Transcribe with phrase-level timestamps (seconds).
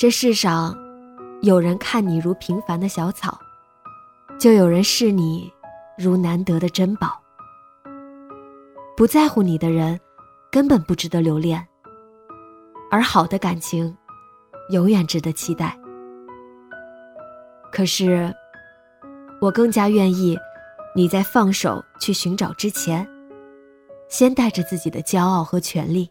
[0.00, 0.74] 这世上，
[1.42, 3.38] 有人看你如平凡的小草，
[4.38, 5.52] 就有人视你
[5.98, 7.20] 如难得的珍宝。
[8.96, 10.00] 不在乎你的人，
[10.50, 11.60] 根本不值得留恋；
[12.90, 13.94] 而好的感情，
[14.70, 15.78] 永远值得期待。
[17.70, 18.34] 可是，
[19.38, 20.34] 我更加愿意
[20.96, 23.06] 你在放手去寻找之前，
[24.08, 26.10] 先带着自己的骄傲和权利。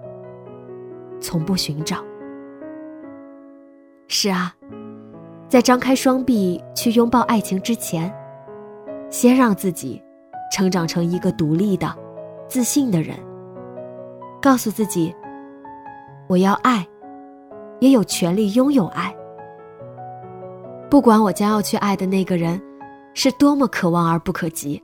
[1.21, 2.03] 从不寻找。
[4.07, 4.53] 是啊，
[5.47, 8.13] 在张开双臂去拥抱爱情之前，
[9.09, 10.03] 先让自己
[10.51, 11.95] 成长成一个独立的、
[12.49, 13.15] 自信的人。
[14.41, 15.15] 告诉自己，
[16.27, 16.85] 我要爱，
[17.79, 19.15] 也有权利拥有爱。
[20.89, 22.61] 不管我将要去爱的那个人
[23.13, 24.83] 是多么可望而不可及，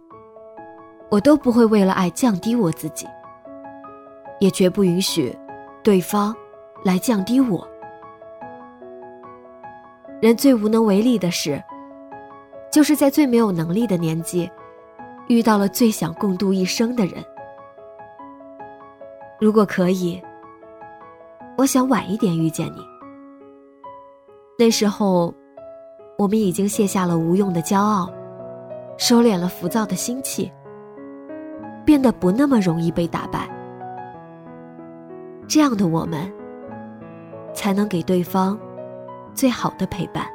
[1.10, 3.06] 我都不会为了爱降低我自己，
[4.40, 5.36] 也绝不允许。
[5.88, 6.36] 对方，
[6.84, 7.66] 来降低我。
[10.22, 11.64] 人最无能为力的事，
[12.70, 14.52] 就是在最没有能力的年纪，
[15.30, 17.24] 遇到了最想共度一生的人。
[19.40, 20.22] 如果可以，
[21.58, 22.86] 我想晚一点遇见你。
[24.60, 25.34] 那时候，
[26.18, 28.12] 我们已经卸下了无用的骄傲，
[28.98, 30.52] 收敛了浮躁的心气，
[31.86, 33.48] 变得不那么容易被打败。
[35.48, 36.30] 这样的我们，
[37.54, 38.60] 才能给对方
[39.34, 40.26] 最好的陪伴。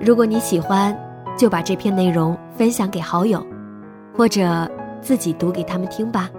[0.00, 0.96] 如果你喜欢，
[1.36, 3.44] 就把这篇内容分享给好友，
[4.16, 4.66] 或者
[5.02, 6.30] 自己读给他们听吧。